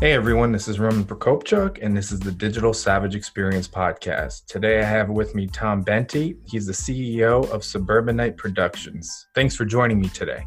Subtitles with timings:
[0.00, 4.46] Hey everyone, this is Roman Prokopchuk, and this is the Digital Savage Experience Podcast.
[4.46, 6.38] Today I have with me Tom Benty.
[6.46, 9.26] He's the CEO of Suburbanite Productions.
[9.34, 10.46] Thanks for joining me today.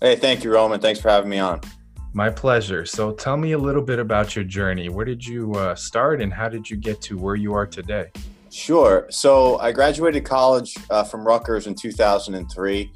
[0.00, 0.80] Hey, thank you, Roman.
[0.80, 1.60] Thanks for having me on.
[2.12, 2.84] My pleasure.
[2.84, 4.88] So tell me a little bit about your journey.
[4.88, 8.10] Where did you uh, start and how did you get to where you are today?
[8.50, 9.06] Sure.
[9.10, 12.92] So I graduated college uh, from Rutgers in 2003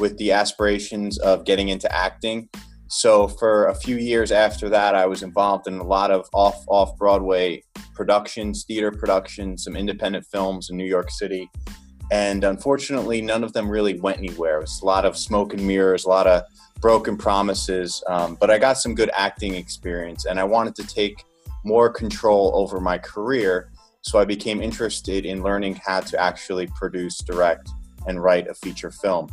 [0.00, 2.48] with the aspirations of getting into acting.
[2.88, 6.64] So for a few years after that, I was involved in a lot of off
[6.68, 7.62] off Broadway
[7.94, 11.50] productions, theater productions, some independent films in New York City,
[12.10, 14.58] and unfortunately, none of them really went anywhere.
[14.58, 16.42] It was a lot of smoke and mirrors, a lot of
[16.80, 18.02] broken promises.
[18.08, 21.24] Um, but I got some good acting experience, and I wanted to take
[21.64, 23.70] more control over my career.
[24.02, 27.70] So I became interested in learning how to actually produce, direct,
[28.06, 29.28] and write a feature film.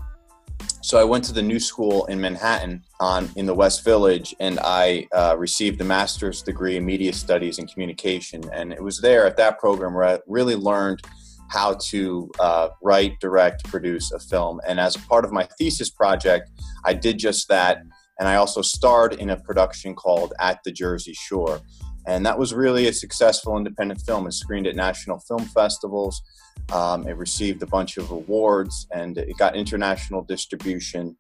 [0.84, 4.60] So I went to the New School in Manhattan on in the West Village, and
[4.64, 8.44] I uh, received a master's degree in media studies and communication.
[8.52, 11.04] And it was there at that program where I really learned
[11.50, 14.60] how to uh, write, direct, produce a film.
[14.68, 16.50] And as part of my thesis project,
[16.84, 17.84] I did just that.
[18.20, 21.62] And I also starred in a production called At the Jersey Shore.
[22.08, 24.28] And that was really a successful independent film.
[24.28, 26.22] It screened at national film festivals.
[26.72, 31.16] Um, it received a bunch of awards and it got international distribution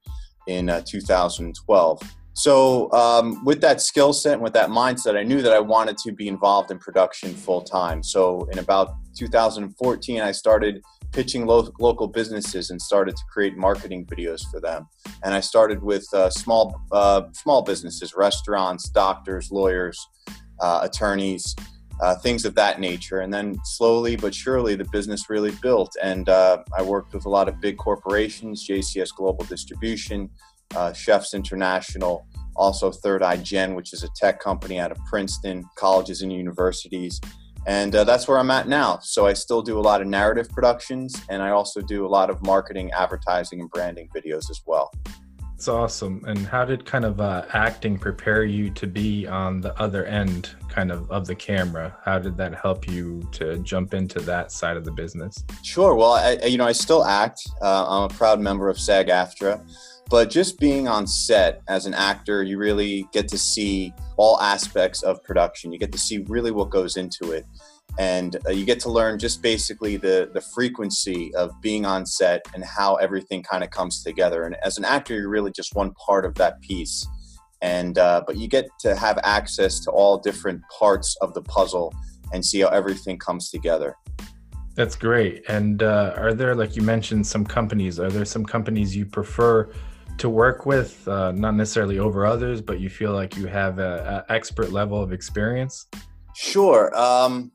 [0.47, 2.01] in uh, 2012.
[2.33, 5.97] So, um, with that skill set and with that mindset, I knew that I wanted
[5.97, 8.01] to be involved in production full time.
[8.01, 10.81] So, in about 2014, I started
[11.11, 14.87] pitching lo- local businesses and started to create marketing videos for them.
[15.23, 19.99] And I started with uh, small uh, small businesses, restaurants, doctors, lawyers,
[20.61, 21.55] uh, attorneys,
[22.01, 23.19] uh, things of that nature.
[23.19, 25.95] And then slowly but surely, the business really built.
[26.01, 30.29] And uh, I worked with a lot of big corporations, JCS Global Distribution,
[30.75, 35.63] uh, Chefs International, also Third Eye Gen, which is a tech company out of Princeton,
[35.77, 37.19] colleges and universities.
[37.67, 38.99] And uh, that's where I'm at now.
[39.03, 42.31] So I still do a lot of narrative productions, and I also do a lot
[42.31, 44.91] of marketing, advertising, and branding videos as well.
[45.61, 46.23] It's awesome.
[46.25, 50.55] And how did kind of uh, acting prepare you to be on the other end,
[50.69, 51.95] kind of, of the camera?
[52.03, 55.45] How did that help you to jump into that side of the business?
[55.63, 55.93] Sure.
[55.93, 57.47] Well, I, you know, I still act.
[57.61, 59.63] Uh, I'm a proud member of SAG-AFTRA,
[60.09, 65.03] but just being on set as an actor, you really get to see all aspects
[65.03, 65.71] of production.
[65.71, 67.45] You get to see really what goes into it
[67.99, 72.41] and uh, you get to learn just basically the the frequency of being on set
[72.53, 74.43] and how everything kind of comes together.
[74.43, 77.05] And as an actor you're really just one part of that piece.
[77.61, 81.93] And uh, but you get to have access to all different parts of the puzzle
[82.33, 83.95] and see how everything comes together.
[84.73, 85.43] That's great.
[85.49, 89.69] And uh, are there like you mentioned some companies are there some companies you prefer
[90.17, 94.23] to work with uh, not necessarily over others but you feel like you have a,
[94.27, 95.87] a expert level of experience?
[96.33, 96.95] Sure.
[96.97, 97.51] Um,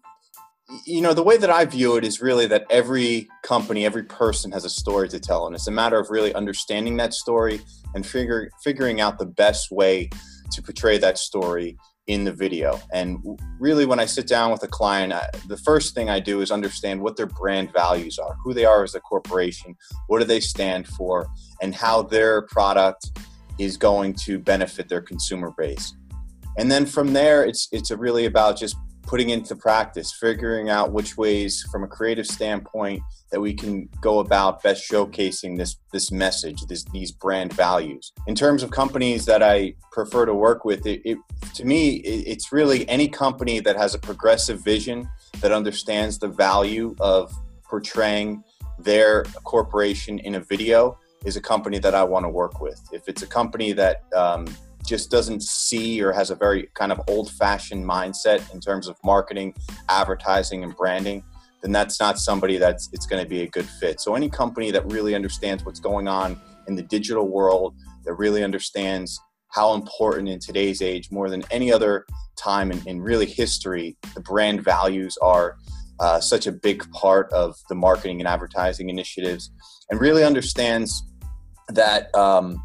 [0.85, 4.51] you know the way that i view it is really that every company every person
[4.51, 7.61] has a story to tell and it's a matter of really understanding that story
[7.95, 10.11] and figure, figuring out the best way
[10.53, 11.77] to portray that story
[12.09, 12.81] in the video.
[12.93, 13.19] And
[13.59, 16.51] really when i sit down with a client I, the first thing i do is
[16.51, 19.75] understand what their brand values are who they are as a corporation
[20.07, 21.29] what do they stand for
[21.63, 23.11] and how their product
[23.59, 25.97] is going to benefit their consumer base.
[26.59, 31.17] And then from there it's it's really about just putting into practice, figuring out which
[31.17, 36.63] ways, from a creative standpoint, that we can go about best showcasing this this message,
[36.67, 38.13] this, these brand values.
[38.27, 41.19] In terms of companies that I prefer to work with, it, it
[41.55, 45.09] to me, it, it's really any company that has a progressive vision
[45.41, 47.33] that understands the value of
[47.65, 48.43] portraying
[48.79, 52.81] their corporation in a video is a company that I want to work with.
[52.93, 54.47] If it's a company that um,
[54.87, 58.97] just doesn't see or has a very kind of old fashioned mindset in terms of
[59.05, 59.55] marketing,
[59.89, 61.23] advertising, and branding,
[61.63, 64.01] then that's not somebody that's it's going to be a good fit.
[64.01, 67.75] So any company that really understands what's going on in the digital world,
[68.05, 69.19] that really understands
[69.51, 72.07] how important in today's age, more than any other
[72.37, 75.57] time in, in really history, the brand values are
[75.99, 79.51] uh, such a big part of the marketing and advertising initiatives,
[79.91, 81.03] and really understands
[81.69, 82.63] that um,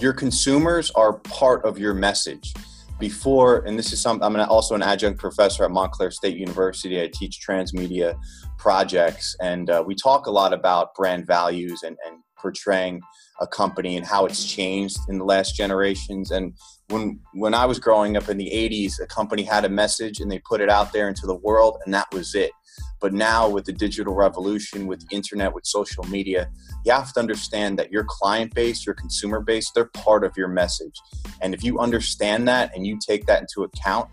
[0.00, 2.54] your consumers are part of your message.
[3.00, 7.02] Before, and this is something I'm also an adjunct professor at Montclair State University.
[7.02, 8.16] I teach transmedia
[8.58, 13.00] projects, and uh, we talk a lot about brand values and, and portraying
[13.40, 16.30] a company and how it's changed in the last generations.
[16.30, 16.54] And
[16.88, 20.30] when when I was growing up in the 80s, a company had a message and
[20.30, 22.52] they put it out there into the world, and that was it.
[23.00, 26.48] But now, with the digital revolution, with the internet, with social media,
[26.84, 30.48] you have to understand that your client base, your consumer base, they're part of your
[30.48, 30.94] message.
[31.42, 34.08] And if you understand that and you take that into account,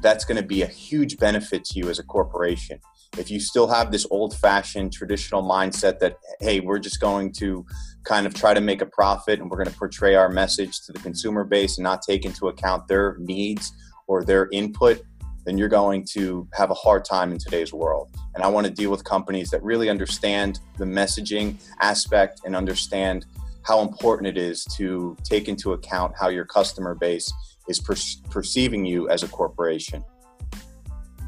[0.00, 2.78] that's going to be a huge benefit to you as a corporation.
[3.18, 7.66] If you still have this old fashioned traditional mindset that, hey, we're just going to
[8.04, 10.92] kind of try to make a profit and we're going to portray our message to
[10.92, 13.72] the consumer base and not take into account their needs
[14.06, 15.02] or their input,
[15.44, 18.10] then you're going to have a hard time in today's world.
[18.34, 23.26] And I want to deal with companies that really understand the messaging aspect and understand
[23.62, 27.32] how important it is to take into account how your customer base
[27.68, 27.96] is per-
[28.30, 30.04] perceiving you as a corporation.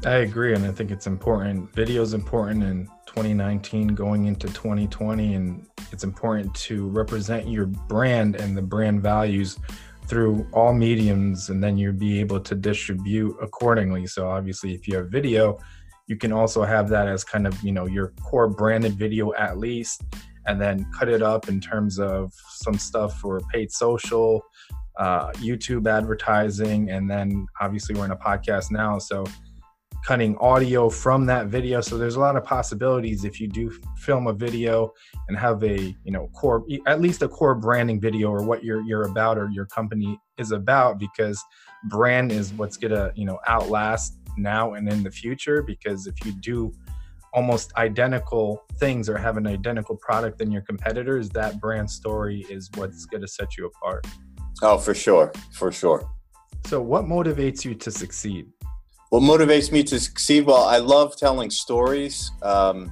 [0.05, 1.73] I agree, and I think it's important.
[1.73, 8.35] Video is important in 2019 going into 2020, and it's important to represent your brand
[8.35, 9.57] and the brand values
[10.07, 14.97] through all mediums and then you'll be able to distribute accordingly so obviously if you
[14.97, 15.57] have video
[16.07, 19.57] you can also have that as kind of you know your core branded video at
[19.57, 20.03] least
[20.45, 24.43] and then cut it up in terms of some stuff for paid social
[24.99, 29.23] uh, youtube advertising and then obviously we're in a podcast now so
[30.03, 31.79] cutting audio from that video.
[31.81, 34.91] So there's a lot of possibilities if you do film a video
[35.27, 38.81] and have a you know core at least a core branding video or what you're
[38.81, 41.41] you're about or your company is about because
[41.85, 45.63] brand is what's gonna you know outlast now and in the future.
[45.63, 46.73] Because if you do
[47.33, 52.69] almost identical things or have an identical product than your competitors that brand story is
[52.75, 54.05] what's gonna set you apart.
[54.61, 55.31] Oh for sure.
[55.53, 56.09] For sure.
[56.65, 58.47] So what motivates you to succeed
[59.13, 60.43] what motivates me to succeed?
[60.43, 62.31] Well, I love telling stories.
[62.41, 62.91] Um,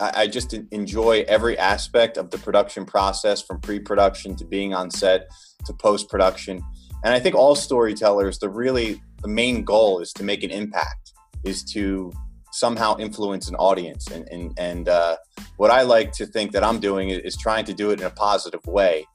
[0.00, 4.72] I, I, just enjoy every aspect of the production process from pre production to being
[4.72, 5.28] on set
[5.66, 6.62] to post production.
[7.04, 11.12] And I think all storytellers, the really the main goal is to make an impact,
[11.44, 12.14] is to
[12.50, 14.06] somehow influence an audience.
[14.06, 15.18] And, and, and uh,
[15.58, 18.10] what I like to think that I'm doing is trying to do it in a
[18.10, 19.06] positive way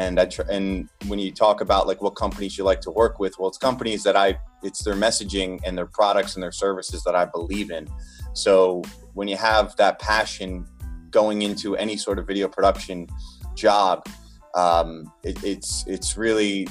[0.00, 3.18] and I tr- and when you talk about like what companies you like to work
[3.18, 7.02] with, well, it's companies that I it's their messaging and their products and their services
[7.04, 7.88] that I believe in.
[8.34, 8.82] So
[9.14, 10.66] when you have that passion
[11.10, 13.08] going into any sort of video production
[13.54, 14.06] job,
[14.54, 16.66] um, it, it's it's really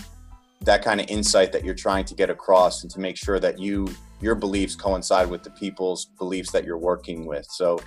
[0.61, 3.59] that kind of insight that you're trying to get across and to make sure that
[3.59, 3.87] you
[4.21, 7.45] your beliefs coincide with the people's beliefs that you're working with.
[7.49, 7.79] So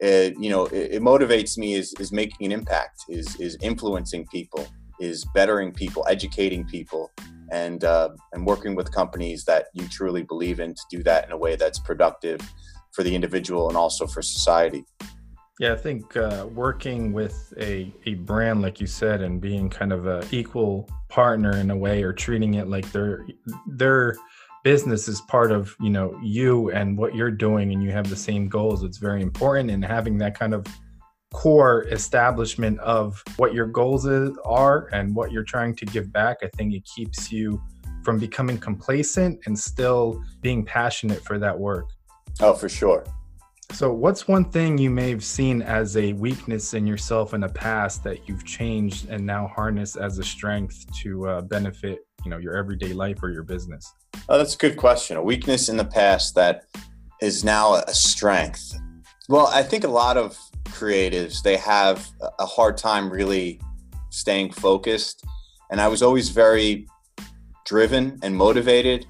[0.00, 4.26] it, you know, it, it, motivates me is, is making an impact, is, is influencing
[4.26, 4.66] people,
[5.00, 7.10] is bettering people, educating people,
[7.50, 11.32] and, uh, and working with companies that you truly believe in to do that in
[11.32, 12.40] a way that's productive
[12.92, 14.84] for the individual and also for society.
[15.58, 19.92] Yeah, I think uh, working with a, a brand, like you said, and being kind
[19.92, 23.26] of a equal partner in a way, or treating it like they're
[23.68, 24.16] they're
[24.66, 28.16] business is part of you know you and what you're doing and you have the
[28.16, 30.66] same goals it's very important and having that kind of
[31.32, 36.38] core establishment of what your goals is, are and what you're trying to give back
[36.42, 37.60] i think it keeps you
[38.04, 41.88] from becoming complacent and still being passionate for that work
[42.40, 43.04] oh for sure
[43.72, 47.48] so what's one thing you may have seen as a weakness in yourself in the
[47.48, 52.38] past that you've changed and now harness as a strength to uh, benefit you know
[52.38, 53.92] your everyday life or your business
[54.28, 55.16] Oh, that's a good question.
[55.16, 56.64] A weakness in the past that
[57.20, 58.76] is now a strength.
[59.28, 62.06] Well, I think a lot of creatives they have
[62.38, 63.60] a hard time really
[64.10, 65.24] staying focused,
[65.70, 66.86] and I was always very
[67.64, 69.06] driven and motivated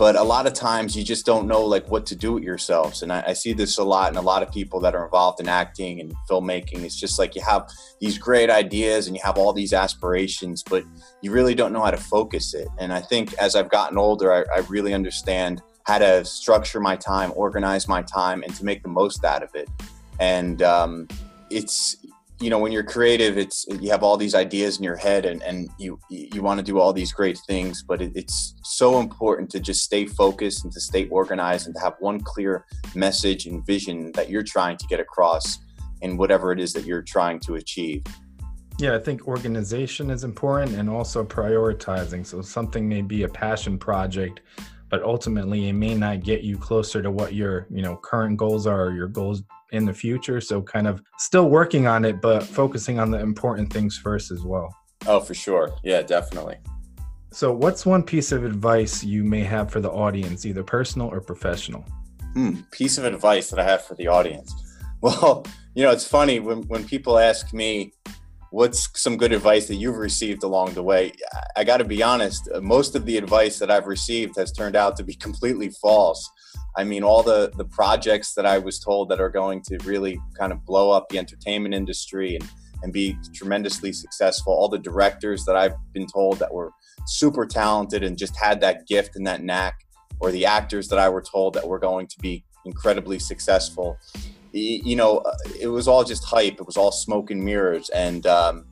[0.00, 3.02] but a lot of times you just don't know like what to do with yourselves.
[3.02, 5.40] And I, I, see this a lot in a lot of people that are involved
[5.40, 6.84] in acting and filmmaking.
[6.84, 7.68] It's just like you have
[8.00, 10.84] these great ideas and you have all these aspirations but
[11.20, 12.68] you really don't know how to focus it.
[12.78, 16.96] And i think as i've gotten older i, I really understand how to structure my
[16.96, 19.68] time organize my time and to make the most out of it
[20.20, 21.08] and um,
[21.50, 21.96] it's
[22.40, 25.42] you know when you're creative it's you have all these ideas in your head and,
[25.42, 29.50] and you you want to do all these great things but it, it's so important
[29.50, 33.64] to just stay focused and to stay organized and to have one clear message and
[33.66, 35.58] vision that you're trying to get across
[36.00, 38.02] in whatever it is that you're trying to achieve.
[38.78, 42.24] Yeah i think organization is important and also prioritizing.
[42.24, 44.40] So something may be a passion project
[44.90, 48.66] but ultimately it may not get you closer to what your you know current goals
[48.66, 49.42] are or your goals
[49.72, 50.40] in the future.
[50.40, 54.42] So kind of still working on it, but focusing on the important things first as
[54.42, 54.74] well.
[55.06, 55.74] Oh, for sure.
[55.82, 56.58] Yeah, definitely.
[57.32, 61.20] So, what's one piece of advice you may have for the audience, either personal or
[61.20, 61.84] professional?
[62.34, 64.52] Hmm, piece of advice that I have for the audience.
[65.02, 67.94] Well, you know, it's funny when, when people ask me,
[68.50, 71.12] what's some good advice that you've received along the way?
[71.56, 74.96] I got to be honest, most of the advice that I've received has turned out
[74.96, 76.28] to be completely false.
[76.76, 80.20] I mean, all the, the projects that I was told that are going to really
[80.38, 82.48] kind of blow up the entertainment industry and,
[82.82, 86.72] and be tremendously successful, all the directors that I've been told that were
[87.06, 89.86] super talented and just had that gift and that knack,
[90.20, 93.98] or the actors that I were told that were going to be incredibly successful
[94.52, 96.54] you know, uh, it was all just hype.
[96.54, 97.88] It was all smoke and mirrors.
[97.90, 98.66] And um,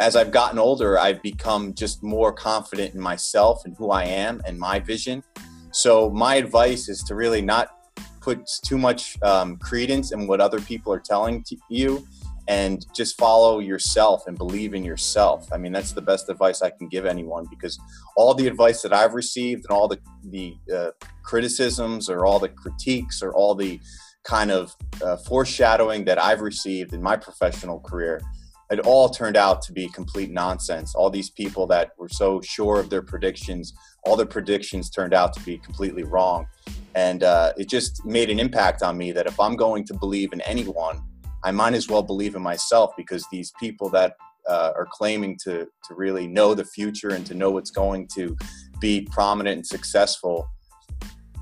[0.00, 4.40] as I've gotten older, I've become just more confident in myself and who I am
[4.46, 5.22] and my vision.
[5.70, 7.74] So my advice is to really not
[8.20, 12.06] put too much um, credence in what other people are telling you
[12.48, 15.52] and just follow yourself and believe in yourself.
[15.52, 17.78] I mean, that's the best advice I can give anyone because
[18.16, 20.90] all the advice that I've received and all the, the uh,
[21.22, 23.78] criticisms or all the critiques or all the
[24.24, 28.20] kind of uh, foreshadowing that I've received in my professional career,
[28.70, 30.94] it all turned out to be complete nonsense.
[30.94, 33.72] All these people that were so sure of their predictions,
[34.04, 36.46] all their predictions turned out to be completely wrong.
[36.94, 40.32] And uh, it just made an impact on me that if I'm going to believe
[40.32, 41.00] in anyone,
[41.44, 44.16] I might as well believe in myself because these people that
[44.48, 48.36] uh, are claiming to, to really know the future and to know what's going to
[48.80, 50.48] be prominent and successful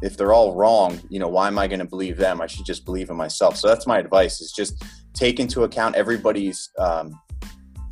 [0.02, 2.40] if they're all wrong, you know, why am I going to believe them?
[2.40, 3.56] I should just believe in myself.
[3.56, 4.84] So that's my advice: is just
[5.14, 7.18] take into account everybody's um,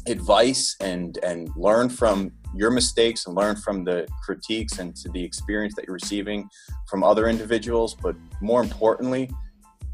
[0.07, 5.23] advice and and learn from your mistakes and learn from the critiques and to the
[5.23, 6.49] experience that you're receiving
[6.89, 7.95] from other individuals.
[7.95, 9.31] But more importantly,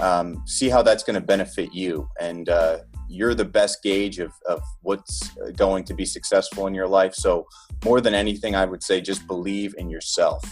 [0.00, 2.49] um, see how that's going to benefit you and.
[2.49, 2.79] Uh,
[3.12, 7.12] you're the best gauge of, of what's going to be successful in your life.
[7.12, 7.45] So,
[7.85, 10.45] more than anything, I would say just believe in yourself.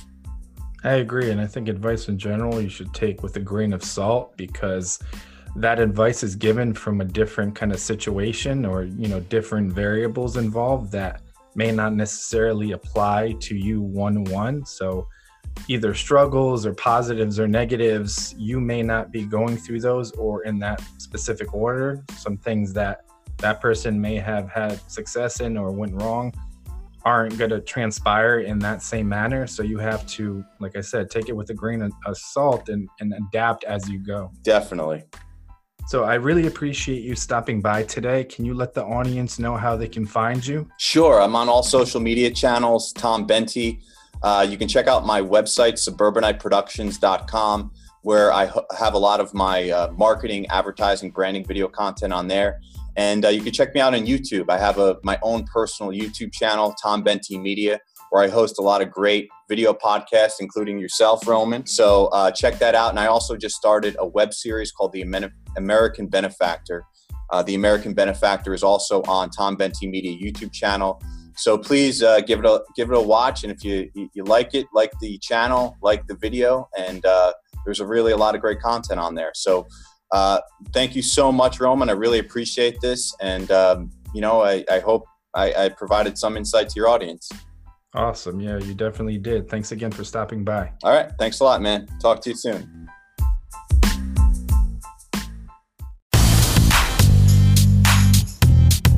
[0.85, 1.31] I agree.
[1.31, 5.01] And I think advice in general you should take with a grain of salt because
[5.57, 10.37] that advice is given from a different kind of situation or, you know, different variables
[10.37, 11.23] involved that
[11.55, 14.65] may not necessarily apply to you one one.
[14.65, 15.09] So
[15.67, 20.61] either struggles or positives or negatives, you may not be going through those or in
[20.61, 22.05] that specific order.
[22.17, 23.05] Some things that
[23.39, 26.33] that person may have had success in or went wrong
[27.05, 29.47] aren't going to transpire in that same manner.
[29.47, 32.69] So you have to, like I said, take it with a grain of, of salt
[32.69, 34.31] and, and adapt as you go.
[34.43, 35.05] Definitely.
[35.87, 38.25] So I really appreciate you stopping by today.
[38.25, 40.69] Can you let the audience know how they can find you?
[40.79, 41.21] Sure.
[41.21, 43.81] I'm on all social media channels, Tom Benty.
[44.23, 47.71] Uh, you can check out my website, suburbaniteproductions.com,
[48.03, 52.61] where I have a lot of my uh, marketing, advertising, branding, video content on there.
[52.99, 54.51] And uh, you can check me out on YouTube.
[54.51, 57.79] I have a my own personal YouTube channel, Tom Benty Media,
[58.11, 61.65] where I host a lot of great video podcasts, including yourself, Roman.
[61.65, 62.91] So uh, check that out.
[62.91, 65.03] And I also just started a web series called The
[65.57, 66.85] American Benefactor.
[67.31, 71.01] Uh, the American Benefactor is also on Tom Benty Media YouTube channel.
[71.37, 74.55] So please uh, give it a give it a watch, and if you you like
[74.55, 77.33] it, like the channel, like the video, and uh,
[77.65, 79.31] there's a really a lot of great content on there.
[79.37, 79.69] So
[80.13, 80.41] uh,
[80.73, 81.89] thank you so much, Roman.
[81.89, 83.15] I really appreciate this.
[83.21, 87.31] And, um, you know, I, I hope I, I provided some insight to your audience.
[87.95, 88.41] Awesome.
[88.41, 89.49] Yeah, you definitely did.
[89.49, 90.73] Thanks again for stopping by.
[90.83, 91.11] All right.
[91.19, 91.87] Thanks a lot, man.
[92.01, 92.88] Talk to you soon.